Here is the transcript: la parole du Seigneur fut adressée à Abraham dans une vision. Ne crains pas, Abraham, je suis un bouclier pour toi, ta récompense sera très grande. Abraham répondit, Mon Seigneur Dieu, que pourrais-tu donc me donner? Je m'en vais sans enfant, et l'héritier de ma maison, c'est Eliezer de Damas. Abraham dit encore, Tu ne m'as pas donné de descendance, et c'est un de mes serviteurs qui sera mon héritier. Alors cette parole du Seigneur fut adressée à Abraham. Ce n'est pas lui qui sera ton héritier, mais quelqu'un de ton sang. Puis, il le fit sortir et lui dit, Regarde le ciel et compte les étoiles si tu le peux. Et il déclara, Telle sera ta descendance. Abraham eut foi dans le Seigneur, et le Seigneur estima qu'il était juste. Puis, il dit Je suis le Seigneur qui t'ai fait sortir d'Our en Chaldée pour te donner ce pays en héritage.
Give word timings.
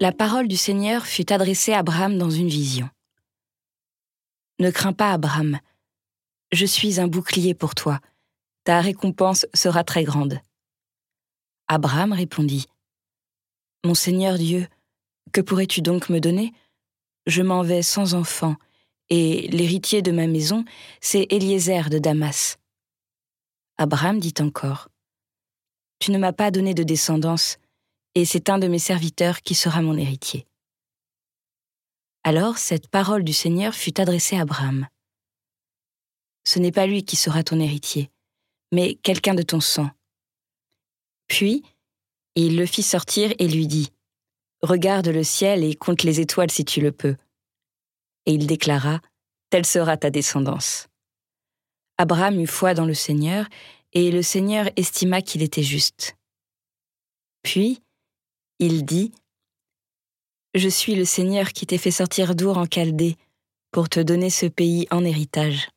la 0.00 0.12
parole 0.12 0.48
du 0.48 0.56
Seigneur 0.56 1.06
fut 1.06 1.32
adressée 1.32 1.72
à 1.72 1.78
Abraham 1.78 2.18
dans 2.18 2.30
une 2.30 2.48
vision. 2.48 2.88
Ne 4.58 4.70
crains 4.70 4.92
pas, 4.92 5.12
Abraham, 5.12 5.58
je 6.52 6.66
suis 6.66 7.00
un 7.00 7.08
bouclier 7.08 7.54
pour 7.54 7.74
toi, 7.74 8.00
ta 8.64 8.80
récompense 8.80 9.46
sera 9.54 9.84
très 9.84 10.04
grande. 10.04 10.40
Abraham 11.68 12.12
répondit, 12.12 12.66
Mon 13.84 13.94
Seigneur 13.94 14.36
Dieu, 14.36 14.66
que 15.32 15.40
pourrais-tu 15.40 15.80
donc 15.80 16.08
me 16.08 16.20
donner? 16.20 16.52
Je 17.26 17.42
m'en 17.42 17.62
vais 17.62 17.82
sans 17.82 18.14
enfant, 18.14 18.56
et 19.10 19.48
l'héritier 19.48 20.02
de 20.02 20.12
ma 20.12 20.26
maison, 20.26 20.64
c'est 21.00 21.26
Eliezer 21.30 21.88
de 21.88 21.98
Damas. 21.98 22.58
Abraham 23.78 24.20
dit 24.20 24.34
encore, 24.40 24.88
Tu 25.98 26.10
ne 26.10 26.18
m'as 26.18 26.32
pas 26.32 26.50
donné 26.50 26.74
de 26.74 26.82
descendance, 26.82 27.58
et 28.14 28.24
c'est 28.24 28.48
un 28.50 28.58
de 28.58 28.68
mes 28.68 28.78
serviteurs 28.78 29.42
qui 29.42 29.54
sera 29.54 29.82
mon 29.82 29.96
héritier. 29.96 30.46
Alors 32.22 32.58
cette 32.58 32.88
parole 32.88 33.24
du 33.24 33.32
Seigneur 33.32 33.74
fut 33.74 34.00
adressée 34.00 34.36
à 34.36 34.42
Abraham. 34.42 34.88
Ce 36.44 36.58
n'est 36.58 36.72
pas 36.72 36.86
lui 36.86 37.04
qui 37.04 37.16
sera 37.16 37.42
ton 37.42 37.60
héritier, 37.60 38.10
mais 38.72 38.94
quelqu'un 38.96 39.34
de 39.34 39.42
ton 39.42 39.60
sang. 39.60 39.90
Puis, 41.28 41.62
il 42.34 42.56
le 42.56 42.66
fit 42.66 42.82
sortir 42.82 43.32
et 43.38 43.48
lui 43.48 43.66
dit, 43.66 43.90
Regarde 44.62 45.08
le 45.08 45.24
ciel 45.24 45.62
et 45.62 45.74
compte 45.74 46.02
les 46.02 46.20
étoiles 46.20 46.50
si 46.50 46.64
tu 46.64 46.80
le 46.80 46.92
peux. 46.92 47.16
Et 48.26 48.32
il 48.32 48.46
déclara, 48.46 49.00
Telle 49.50 49.66
sera 49.66 49.96
ta 49.96 50.10
descendance. 50.10 50.88
Abraham 51.98 52.40
eut 52.40 52.46
foi 52.46 52.74
dans 52.74 52.86
le 52.86 52.94
Seigneur, 52.94 53.46
et 53.92 54.10
le 54.10 54.22
Seigneur 54.22 54.68
estima 54.76 55.22
qu'il 55.22 55.42
était 55.42 55.62
juste. 55.62 56.16
Puis, 57.42 57.83
il 58.58 58.84
dit 58.84 59.12
Je 60.54 60.68
suis 60.68 60.94
le 60.94 61.04
Seigneur 61.04 61.52
qui 61.52 61.66
t'ai 61.66 61.78
fait 61.78 61.90
sortir 61.90 62.34
d'Our 62.34 62.58
en 62.58 62.66
Chaldée 62.66 63.16
pour 63.70 63.88
te 63.88 64.00
donner 64.00 64.30
ce 64.30 64.46
pays 64.46 64.86
en 64.90 65.04
héritage. 65.04 65.68